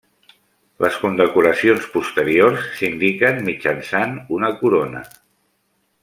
[0.83, 5.03] Les condecoracions posteriors s'indiquen mitjançant una corona.